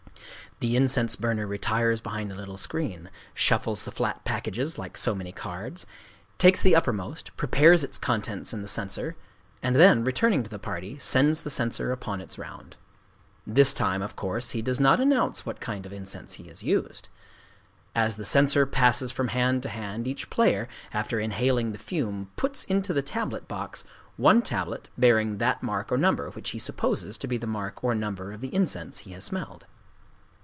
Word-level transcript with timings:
The 0.61 0.77
incense 0.77 1.15
burner 1.15 1.47
retires 1.47 2.01
behind 2.01 2.31
a 2.31 2.35
little 2.35 2.55
screen, 2.55 3.09
shuffles 3.33 3.83
the 3.83 3.91
flat 3.91 4.23
packages 4.23 4.77
like 4.77 4.95
so 4.95 5.15
many 5.15 5.31
cards, 5.31 5.87
takes 6.37 6.61
the 6.61 6.75
uppermost, 6.75 7.35
prepares 7.35 7.83
its 7.83 7.97
contents 7.97 8.53
in 8.53 8.61
the 8.61 8.67
censer, 8.67 9.15
and 9.63 9.75
then, 9.75 10.03
returning 10.03 10.43
to 10.43 10.51
the 10.51 10.59
party, 10.59 10.99
sends 10.99 11.41
the 11.41 11.49
censer 11.49 11.91
upon 11.91 12.21
its 12.21 12.37
round. 12.37 12.77
This 13.47 13.73
time, 13.73 14.03
of 14.03 14.15
course, 14.15 14.51
he 14.51 14.61
does 14.61 14.79
not 14.79 14.99
announce 14.99 15.47
what 15.47 15.59
kind 15.59 15.83
of 15.83 15.91
incense 15.91 16.35
he 16.35 16.43
has 16.43 16.61
used. 16.61 17.09
As 17.95 18.15
the 18.17 18.23
censer 18.25 18.67
passes 18.67 19.11
from 19.11 19.29
hand 19.29 19.63
to 19.63 19.69
hand, 19.69 20.05
each 20.07 20.29
player, 20.29 20.69
after 20.93 21.19
inhaling 21.19 21.71
the 21.71 21.79
fume, 21.79 22.29
puts 22.35 22.65
into 22.65 22.93
the 22.93 23.01
tablet 23.01 23.47
box 23.47 23.83
one 24.15 24.43
tablet 24.43 24.89
bearing 24.95 25.39
that 25.39 25.63
mark 25.63 25.91
or 25.91 25.97
number 25.97 26.29
which 26.29 26.51
he 26.51 26.59
supposes 26.59 27.17
to 27.17 27.25
be 27.27 27.37
the 27.39 27.47
mark 27.47 27.83
or 27.83 27.95
number 27.95 28.31
of 28.31 28.41
the 28.41 28.53
incense 28.53 28.99
he 28.99 29.11
has 29.13 29.23
smelled. 29.23 29.65